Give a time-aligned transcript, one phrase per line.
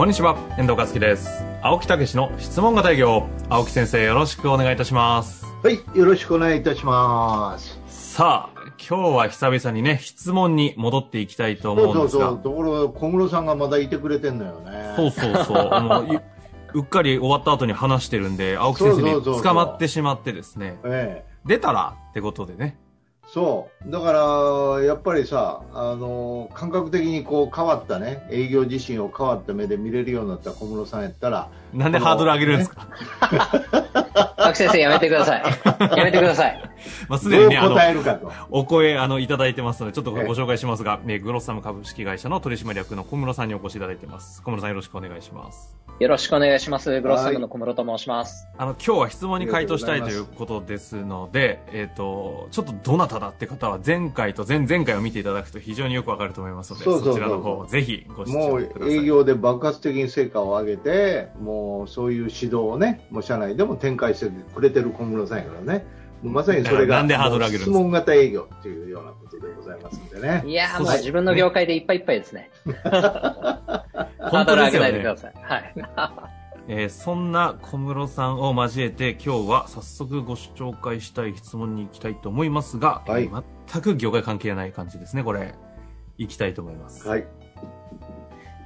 [0.00, 1.28] こんにちは、遠藤和樹です。
[1.60, 3.28] 青木武の質問型営業。
[3.50, 5.44] 青木先生、よろしくお願いいたします。
[5.62, 7.78] はい、よろしくお願いいたします。
[7.86, 12.28] さあ、今日は久々にね、質問に戻っていきたいと思うんですが。
[12.28, 14.94] そうそう、ところが小室さんがまだいてくれてんのよね。
[14.96, 15.82] そうそうそう。
[15.82, 16.16] もうい
[16.72, 22.78] うっかり終わった後に話してるんで、青木先生に捕まってしまってですね、ええ、出たらってことでね。
[23.32, 23.90] そう。
[23.90, 32.88] だから、やっぱりさ、あの、感覚的にこう変わったね、営業自身を変わった目で見れるようになった小室さんやったら、なんでハードル上げるんですか、
[34.40, 35.42] 青木先生やめてください。
[35.96, 36.70] やめてください。
[37.08, 38.32] まあ、すでにね、あの、答えるかと。
[38.50, 44.42] お声、あの、いただいてますので、ちょっとご紹介しますが、えーグロッサム株式会社の取締役の小室さんにお越しいただいてます。
[44.42, 45.76] 小室さんよろしくお願いします。
[45.98, 47.00] よろしくお願いします。
[47.02, 48.48] グロッサムの小室と申します。
[48.56, 58.96] あの、今日は質問に回答したいとということですので、えっ、と、ちょっとどなただって方は前回と前々回を見ていただくと非常によくわかると思いますので、そうそうそうちらの方、ぜひご視もう聴ください。
[58.96, 65.86] 営業で爆発的に成果を上げて、もうそういう指導をね、もう社内でも展開してくれてる小室さんやからね、
[66.22, 67.02] まさにそれが
[67.48, 70.42] 質問型営業っていうようなことでございますんでね。
[70.46, 72.50] いやもう自分の業界でいっぱいいっぱいですね。
[72.82, 74.78] ハードル上げ。
[74.78, 75.34] ないでください。
[75.42, 75.74] はい。
[76.68, 85.54] えーそんな小室さんを交えて、今日は早速ご紹介したい質問に行きたいと思いますが、はいえー全く業界関係ない感じですね、これ。
[86.18, 87.08] 行きたいと思います。
[87.08, 87.26] はい。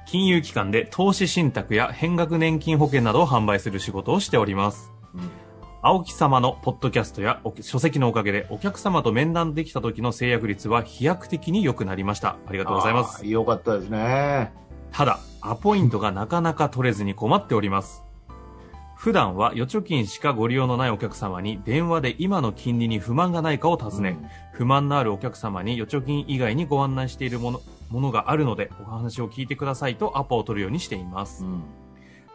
[0.07, 4.91] 金融機関で投資信託や変額年金保険などを販売する仕事をしております。
[5.13, 5.44] うん
[5.87, 12.37] 青木様のポッドキャストやお書籍のおかげでお客様と面談できた時の制約率は飛躍的に良くなりました。
[12.47, 13.23] ありがとうございます。
[13.27, 14.51] よかったですね。
[14.91, 18.03] ただ、アポイントがなかなか取れずに困っております。
[18.97, 24.17] 普段は預貯金しかご利用のないお客様に電話で今の金利に不満がないかを尋ね、
[24.53, 31.45] 不満のあるお客様に預貯金以外にご案内しているものものがあるのでお話を聞いてくださいとアポを取るようにしています。
[31.45, 31.84] うん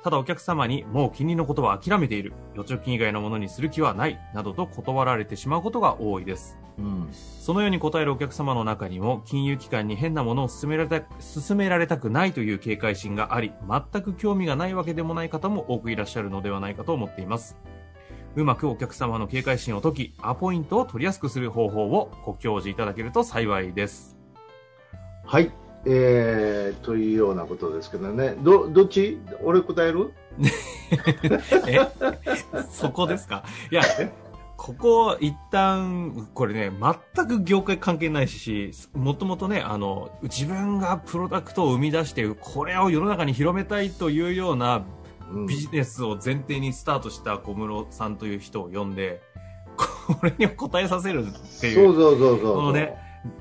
[0.03, 6.59] ただお客様にもう金利のことは諦めている、預貯金以外のものにする気はない、などと断られてしまうことが多いです。
[6.78, 17.59] うんそのように答えるお客様の中にも、金融機関に変なものを勧められた勧められたくないという警戒心があり、全く興味がないわけでもない方も多くいらっしゃるのではないかと思っています。
[18.37, 24.16] うまくお客様の警戒心を解き、アポイントを取りやすくする方法をご教示いただけると幸いです。
[25.25, 25.50] はい。
[25.87, 28.35] えー、というようなことですけどね。
[28.43, 29.19] ど、どっち？
[29.43, 30.13] 俺答える？
[31.67, 31.81] え
[32.71, 33.45] そこですか？
[33.71, 33.83] いや、
[34.57, 36.71] ここ一旦、これね、
[37.15, 44.85] 全く業界関係ないし、もともとね、あの、自分がプロダクトを生み出して、これを世の中に広めたいというような
[45.33, 49.23] うんビジネスを前提にスタートした小室さんという人を呼んで、
[49.77, 51.75] これに答えさせるっていう。
[51.75, 52.55] そうそうそうそう。
[52.57, 52.97] このね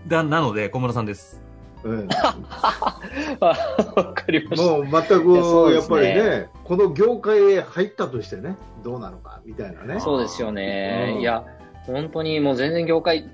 [0.07, 1.41] だなので、小室さんです。
[1.83, 2.07] うん
[3.39, 3.55] わ
[4.13, 4.71] かりました。
[4.71, 9.99] もう全いややっぱりね、この業界へ入ったとしてね、どうなのかみたいなね。
[9.99, 11.13] そうですよね。
[11.15, 11.45] うんいや、
[11.85, 13.27] 本当にもう全然業界違う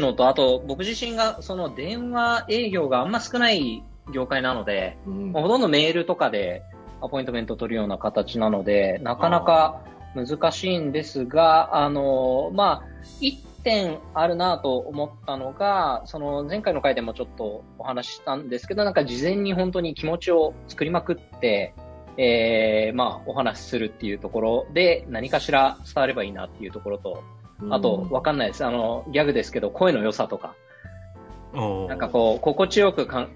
[0.00, 6.62] のと、あと僕自身がその電話営業があんま少ない業界なので、うんまあほとんどメールとかで
[7.02, 9.80] アポイントメントを取るような形なので、なかなか
[10.14, 12.82] 難しいんですが、あの、まあ、
[13.20, 21.74] 一点あるなと思ったのが、その前回の回でもちょっとお話ししたんですけど、なんか事前に本当に気持ちを作りまくって、
[22.16, 27.24] えー、まあ、お話しするっていうところで何かしら伝わればいいなっていうところと、
[27.70, 28.64] あと、わかんないです。
[28.64, 30.54] あの、ギャグですけど、声の良さとか、
[31.88, 33.28] なんかこう、心地よくかん、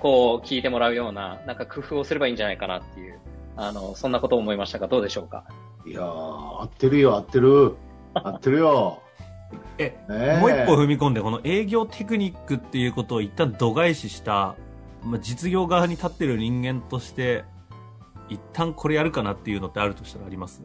[0.00, 3.18] こう、聞いてもらうような、なんか工夫をすればいいんじゃないかなっていう、
[3.56, 5.44] あの、そんなことを思いましたが、どうでしょうか？
[5.86, 7.76] いやー、合ってるよ、合ってる。
[8.14, 9.02] 合ってるよ。
[9.78, 9.96] え、
[10.40, 14.56] もう一歩踏み込んで、この営業テクニックっていうことを一旦度外視した、
[15.04, 17.44] まあ、実業側に立ってる人間として、
[18.28, 20.62] 一旦これやるかなっていうのってあるとしたらあります？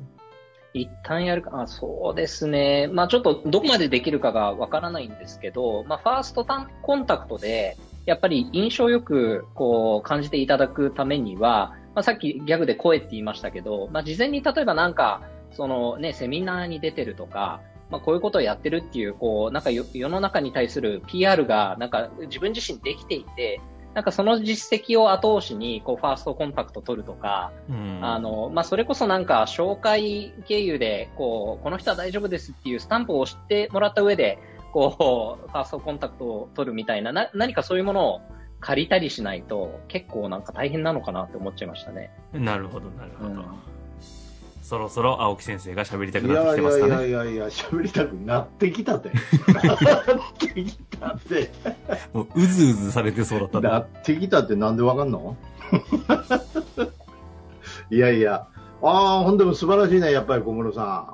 [0.74, 2.90] 一旦やるか、あそうですね。
[2.92, 15.22] まあちょっとどこまでできるかがわからないんですけど、まあファーストタンコンタクトで、やっぱり印象よくこう感じていただくためには、まあさっきギャグで声って言いましたけど、まあ事前に例えばなんか、
[15.52, 17.62] そのね、セミナーに出てるとか、
[17.94, 23.62] まあこういうことをやってるっていう、こう、なんかよ世の中に対する PR が、なんか自分自身できていて、
[23.94, 34.40] なんかその実績を後押しに、こう、ファーストコンタクト取るとか、うんあの、まあ、それこそなんか、紹介経由で、こう、この人は大丈夫ですっていうスタンプを押してもらった上で、
[34.72, 38.22] こう、ファーストコンタクトを取るみたいな、な、何かそういうものを
[38.62, 42.10] 借りたりしないと、結構なんか大変なのかなって思っちゃいましたね。
[42.32, 43.30] なるほど、なるほど。
[43.30, 43.46] うん
[44.64, 46.94] そろそろ青木先生が喋りたくいなってやいやいきてますかね。
[46.94, 49.10] やいやいや、喋りたくなってきたって。
[49.10, 49.78] なっ
[50.40, 51.52] てきたって。
[52.14, 53.78] もう、うずうずされてそうだったんなだ。
[53.80, 55.36] ってきたってなんでわかんの？
[57.92, 58.48] いやいや。
[58.82, 61.14] ああ、ほんでも素晴らしいね、やっぱり小室さ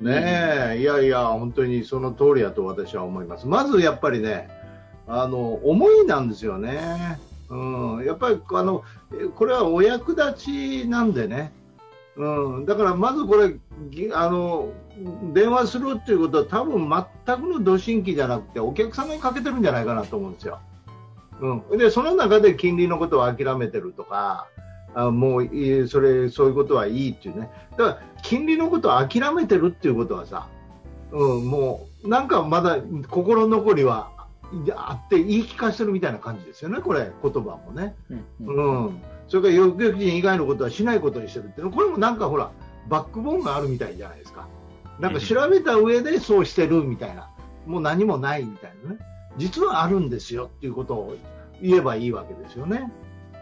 [0.00, 0.04] ん。
[0.04, 3.46] ねえ、いやいや、本当にその通りだと私は思います。
[3.46, 4.48] まずやっぱりね、
[5.06, 7.18] あの、思いなんですよね。
[7.50, 11.52] うん、やっぱりあの、えこれはお役立ちなんでね。
[12.16, 13.54] うん、だからまずこれ、
[13.90, 14.72] ぎあの、
[15.32, 16.88] 電話するっていうことは多分
[17.24, 20.60] 全くの土新規じゃなくてお客さんにかけてるんじゃないかなと思うんですよ。
[21.40, 24.46] うん、でその中で金利のことを諦めてるとか、
[24.94, 30.48] あもうそれそういうことはいいっていうね、だから金利のことを諦めてるっていうことはさ、
[31.12, 32.78] うん、もうなんかまだ
[33.10, 34.10] 心残りは
[34.66, 37.94] いあって言い聞かせてるみたいな感じですよね、これ、言葉もね。
[38.40, 38.86] うん。
[38.86, 42.50] うん、それから抑う人以外のことはしないことにしてるっていうこれもなんかほら
[42.88, 44.46] バックボーンがあるみたいじゃないですか。
[45.00, 47.28] なんか調べた上でそうしてるみたいな。
[47.66, 48.98] もう何もないみたいなね。
[49.36, 51.16] 実はあるんですよっていうことを
[51.60, 52.92] 言えばいいわけですよね。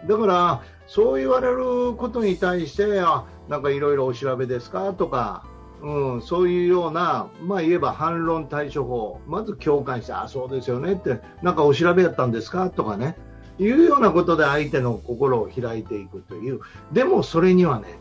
[0.08, 4.94] だからそう言われることに対してあなんかいろいろお調べですか？
[4.94, 5.44] とか、
[5.82, 9.20] うん、そういうような、まあ、言えば反論対処法。
[9.26, 12.70] まず共感してあそうですよねってなんかお調べやったんですか？
[12.70, 13.16] とかね。
[13.59, 16.61] いうようなことで相手の心を開いていくという、
[16.93, 17.99] でもそれにはね、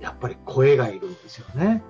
[0.00, 1.82] やっぱり声がいるんですよね。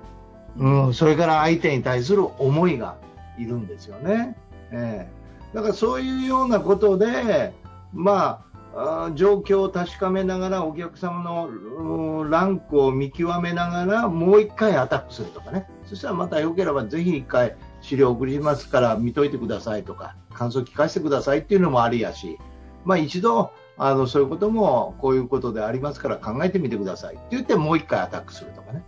[0.59, 2.97] うん、それから相手に対する思いが
[3.39, 4.37] いるんですよね。
[4.71, 5.23] ええ
[5.55, 7.53] だからそういうようなことで、
[7.93, 8.45] ま
[8.75, 15.69] あ、状況を確かめながら、お客様のランクを見極めながら、もう一回アタックするとかね。
[15.87, 22.39] そしたらまたよければぜひ一回資料送りますから見といてくださいとか、感想聞かせてくださいっていうのもありやし、
[22.85, 27.15] まあ、一度あのそういうこともこういうことでありますから考えてみてください。
[27.15, 28.83] って言ってもう一回アタックするとかね、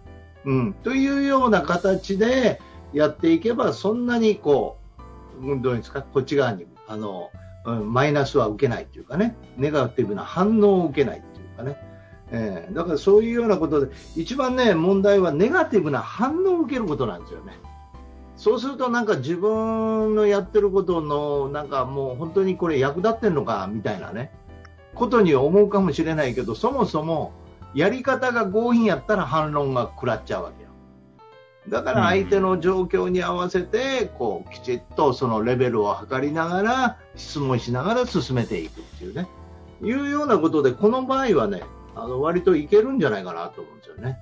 [0.44, 2.60] うん、というような形で
[2.92, 4.78] やっていけばそんなにこ
[5.40, 6.02] ううんどうですか？
[6.02, 7.30] こっち側にあの、
[7.66, 9.36] うんマイナスは受けないというかね。
[9.56, 11.76] ネガティブな反応を受けないというかね、
[12.30, 17.54] えーだからそういうようなことで一番ね問題はネガティブな反応を受けることなんですよね。
[18.44, 24.32] そうするとなんか自分のやってることのなんかもう本当にこれ役立ってんのかみたいなね
[24.94, 27.32] ことに思うかもしれないけどそもそも
[27.74, 30.68] やり方が強引やったら反論が食らっちゃうわけよ。
[31.70, 39.26] だから相手の状況に合わせてこうきちっとそのレベルを測りながら質問しながら進めていくっていうね。
[39.80, 41.62] いうようなことでこの場合はね
[41.96, 44.18] あの割といけるんじゃないかなと思うんですよね。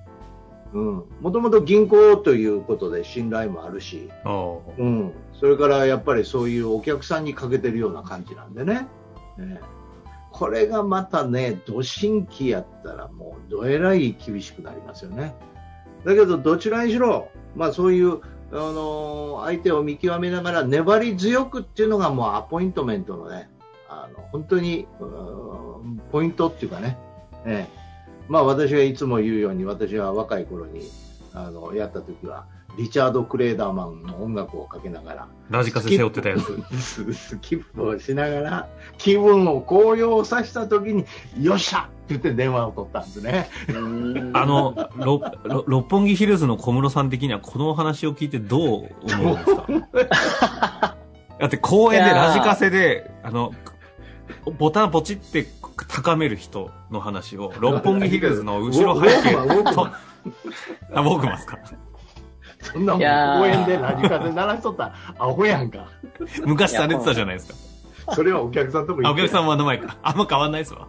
[0.72, 4.08] うん、もともと銀行ということで信頼もあるし、
[4.78, 8.88] うん、それからやっぱりそういうお客さんにかけてるような感じなんでね、
[9.38, 9.60] ええ。
[10.30, 15.34] これがまたね、ど新規やったらもうどえらい厳しくなりますよね。
[16.06, 18.20] だけどどちらにしろ、まあそういう、
[18.50, 23.50] あのー相手を見極めながら粘り強くっていうのがもうアポイントメントのね、
[23.88, 24.86] あの本当に
[26.12, 26.96] ポイントっていうかね、
[27.44, 27.81] ええ
[28.28, 30.88] まあ私がいつも言うように私は若い頃に
[31.34, 32.46] あのやった時は
[32.78, 36.62] リチャード・クレーダーマンの音楽をかけながらラジカセ背負ってたやつ。
[36.80, 41.04] ススキップをしながら気分を高揚させた時に
[41.38, 43.48] よっしゃって言って電話を取ったんですね。
[43.68, 50.96] あの、ろろ六本木ヒルズの小室さん的にはこのお話を聞いてどう思うんですか？
[51.38, 53.52] だって公園でラジカセで、あの、
[54.58, 55.46] ボタンポチって
[55.88, 59.90] 高める人の話を、 六本木ヒルズの後ろ背景ウォークマンウォークマンと、
[60.94, 61.58] あ、僕ますか？
[62.60, 65.88] そんなもんいやー公園でラジカセ鳴らしとったらアホやんか。
[66.46, 67.48] 昔されてたじゃないです
[68.06, 68.14] か。
[68.14, 69.96] それはお客さんともあ、言ってお客さんはの前か。
[70.02, 70.86] あんま変わんないですわ。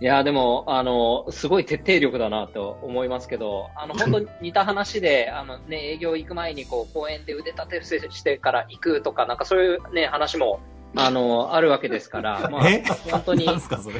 [0.00, 10.58] いや、でも、あの、すごい徹底力だなと思いますけど、あの、本当に似た話で、 あのね、営業行く前に、こう、公園で腕立て伏せしてから行くとか、なんかそういうね、話も、
[10.96, 13.96] あの、あるわけですから、 まあえ、本当にな、んすか、それ？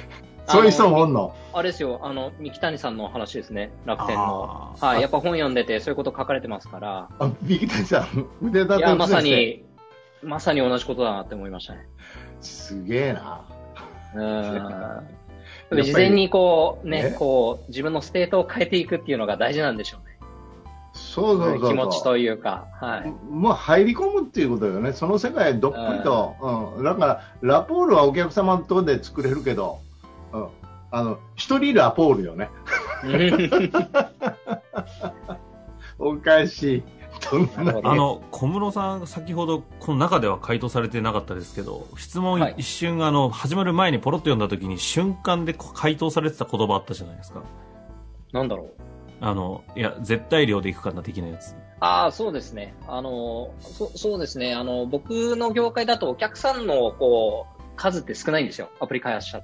[0.46, 1.34] そういう人もおんの？
[1.52, 4.74] あれですよ、あの、三木谷さんの話ですね、楽天の。
[4.80, 9.20] はい、やっぱ本読んでて、そういうこと書かれてますから、あ、三木谷さん、腕立ていや、まさ。
[9.20, 9.64] に、
[10.22, 11.86] まさに同じことだなって思いましたね。
[12.40, 13.44] すげえな。
[14.14, 14.22] う
[15.76, 15.82] ん。
[15.82, 20.11] 事前にこう、ねね、こう、自分のステートを変えていくっていうのが大事なんでしょうね。
[21.12, 21.60] そうそうそう。
[21.60, 23.10] そう気持ちというか、はい。
[23.30, 29.80] もう入り込むっていうことよね、その世界へどっぷりと、うん、だからラポールはお客様とで作れるけど、
[30.32, 30.48] うん、
[30.90, 32.48] あの一人ラポールよね、
[35.98, 36.82] おかしい、
[37.84, 42.54] あの、小室さん、先ほど、この中では回答されてなかったですけど、質問はい。
[42.56, 47.42] 一瞬、あの、始まる前にポロッと読んだ時に、瞬間で回答されてた言葉あったじゃないですか。
[48.32, 48.91] なんだろう。
[49.22, 51.54] あの、いや、絶対量でいくかな、的なやつ。
[51.78, 52.74] ああ、そうですね。
[52.88, 54.52] あの、そそうですね。
[54.52, 58.68] あの、僕の業界だとお客さんの、こう、数って少ないんですよ。
[58.80, 59.40] アプリ開発者。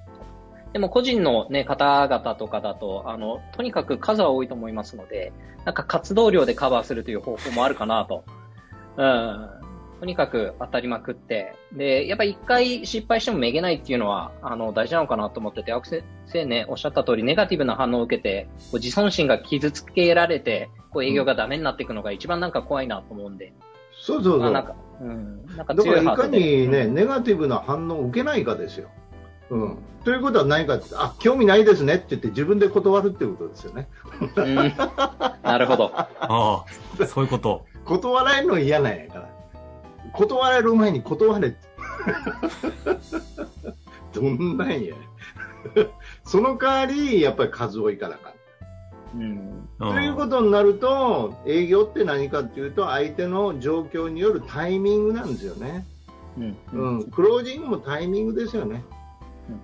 [0.73, 5.33] でも個人のね、方々とかだと、あの、とにかく数は多いと思いますので、
[5.65, 8.25] なんか活動量でカバーするという方法もあるかなと。
[8.97, 9.58] うん。
[10.01, 11.55] とにかく当たりまくって。
[11.73, 23.53] で、やっぱり一回失敗してもめげないっていうのは、あの、大事なのかなと思ってて、青木先生ね、おっしゃった通り、ネガティブな反応を受けて、こう自尊心が傷つけられて、こう営業がダメになっていくのが一番なんか怖いなと思うんで。
[24.01, 25.47] そうそうそう、まあなんか、うん。
[25.57, 26.39] なんかだからいか強いハートで。
[26.39, 28.89] にね、ネガティブな反応を受けないかですよ。
[29.51, 33.89] うん、ということは何かってあ興味ないですねって言って自分で断るっていうことですよね。
[34.37, 34.55] うん。
[35.43, 35.91] なるほど。
[35.97, 37.65] ああ、そういうこと。
[37.85, 39.38] 断られるの嫌なんやから。
[40.13, 41.59] 断られる前に断れって。
[44.13, 44.95] どんなんや。
[46.25, 48.31] その代わり、やっぱり数多いからか
[49.17, 49.21] ん。
[49.21, 49.31] うん。
[49.31, 55.87] うんということになると、営業って何かっていうと、相手の状況によるタイミングなんですよね。
[56.37, 56.57] うん。
[56.73, 58.83] うん、クロージングもタイミングですよね。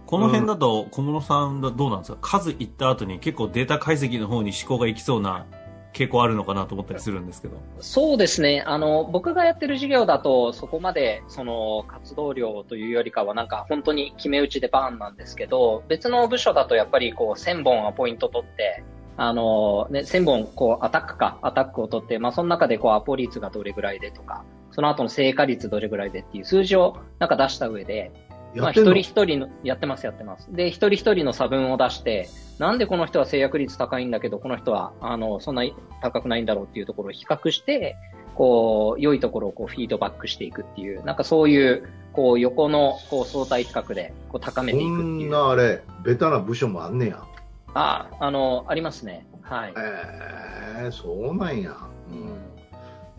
[0.07, 2.19] この辺だと、小室さんだどうなんですか？
[2.23, 5.47] 数いった後に結構データ解析の方に思考がいきそうな
[5.95, 7.57] 傾向あるのかなと思ったりするんですけど。
[7.79, 8.65] そうですね。
[8.67, 18.83] あの、僕がやってる事業だと、そこまで、その、活動量というよりかは、なんか、本当に決め打ちでバーンなんですけど、別の部署だと、やっぱり、こう、1000本アポイント取って、
[19.17, 28.11] あの、ね、1000本、こう、アタックか、アタックを取って、まあ、その中で、こう、アポ率がどれぐらいでとか、その後の成果率どれぐらいでっていう数字を、なんか出した上で、
[28.55, 30.53] まあ、一人一人の、やってます、やってます。
[30.53, 35.65] で、一人一人の差分を出して、なんでこの人は制約率高いんだけど、この人は、あの、そんな
[36.01, 37.97] 高くないんだろうっていうところを比較して、
[38.35, 45.31] こう、良いところをこうフィードバックしていくっていう、なんかそういう、こう、横の、こう、相対比較で、こう、高めこていくっていんう。
[45.31, 47.25] なあれ、ベタな部署もあんねや。
[47.75, 49.27] あ、あの、ありますね。
[49.43, 49.75] はい。
[49.77, 51.77] えー、そうなんや。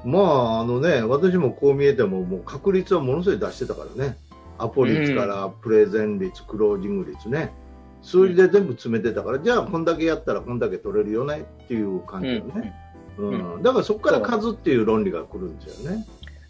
[0.03, 4.17] うん、まあ、あのね、私もこう見えても、もう確率はものすごい出してたからね。
[4.57, 7.53] アポ率からプレゼン率、クロージング率ね。
[8.01, 12.73] 数字で全部詰めてたから、じゃあこんだけやったらこんだけ取れるよねっていう感じよね。
[13.17, 16.05] うんだからそこから数っていう論理が来るんですよね。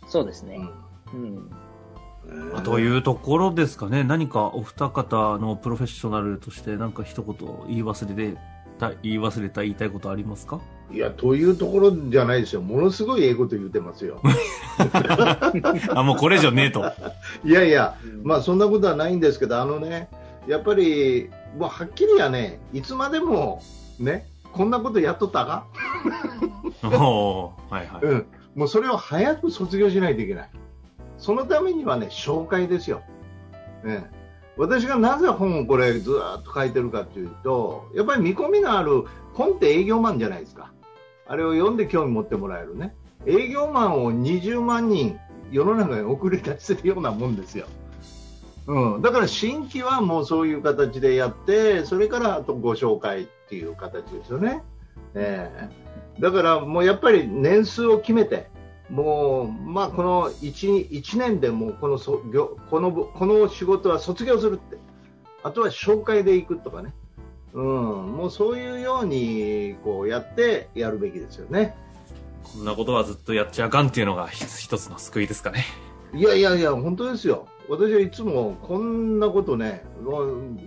[0.07, 0.59] そうですね。
[1.13, 2.63] ううん。
[2.63, 4.03] というところですかね。
[4.03, 7.35] 何かお二方のプロフェッショナルとして何か一言
[7.67, 8.37] 言い忘れ
[8.79, 10.59] た、言い忘れた言いたいことありますか？
[10.91, 12.61] いや、というところじゃないですよ。
[12.61, 14.21] ものすごい英語と言ってますよ。
[15.89, 16.83] あ、もうこれ以上ねえと。
[17.43, 20.09] いやいや、うんまあそんなことはないんですけど、あのね、
[20.47, 23.61] やっぱり、もうはっきりやね、いつまでも
[23.99, 25.65] ね、こんなことやっとったか、
[26.87, 28.05] はいはい。
[28.05, 28.25] うん、
[28.55, 30.49] もうそれを早く卒業しないといけない。
[31.17, 33.01] そのためにはね、紹介ですよ。
[33.83, 34.09] ね、
[34.57, 40.71] 私がなぜ本をこれずーっと書いてるかというと、やっぱり見込みのある本って営業マンじゃないですか。
[41.27, 42.95] あれを読んで興味持ってもらえるね。
[43.25, 45.19] 営業マンを20万人
[45.51, 47.67] 世の中に送り出せるようなもんですよ。
[48.67, 54.63] うん、だから新規はもうそういう形でやって、それからあとご紹介っていう形ですよね。
[55.13, 55.85] ええ
[56.19, 58.47] だからもうやっぱり年数を決めて、
[58.89, 62.21] もう、まあ、この 1, 1年でもうこのそ
[62.69, 64.77] このこの仕事は卒業するって、
[65.43, 66.93] あとは紹介で行くとかね、
[67.55, 67.63] うん、
[68.17, 71.75] もうそういうようにこうやってやるべきですよね。
[72.43, 75.63] こんなことはずっとやっちゃあかんっていうのが一つの救いですかね。
[76.13, 77.47] いやいやいや、本当ですよ。
[77.69, 79.83] 私はいつもこんなことね、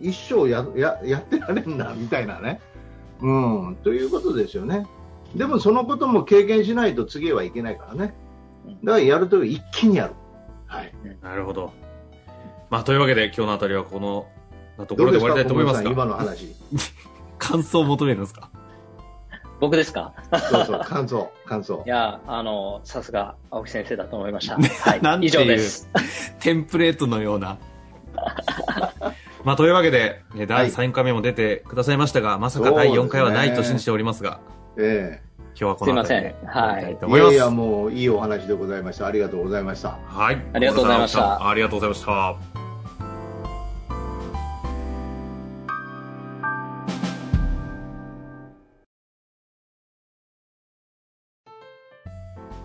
[0.02, 2.60] 一生やややってられんな、みたいなね。
[3.20, 3.30] う
[3.70, 4.86] ん、ということですよね。
[5.36, 8.14] でもそのことも経験しないと次はいけないからね。
[8.82, 10.14] だからやると一気にやる。
[10.66, 10.92] はい。
[11.22, 11.72] なるほど。
[12.70, 14.26] まあ、というわけで今日のあたりはこの
[14.86, 16.54] ところで終わりたいと思います小室さん今が、の話。
[17.38, 18.50] 感想を求めるんですか？
[19.60, 20.12] 僕ですか？
[20.50, 21.88] そうそう、感想、感想い。
[21.88, 24.54] や、あの、さすが青木先生だと思いました。
[24.56, 25.00] はい。
[25.26, 25.88] 以上です。
[26.40, 27.56] テンプレートのような。
[29.44, 34.40] まあ、というわけで、え第3回目も出てくださいましたが、まさか第4回はないと信じておりますが、
[34.76, 35.22] え
[35.60, 37.32] 今日はこの辺りですいませんはい終わりたいと思います。
[37.32, 39.06] えいやいや、もういいお話でございました。
[39.06, 39.96] ありがとうございました。
[40.06, 40.44] はい。
[40.52, 42.67] ありがとうございましたありがとうございました。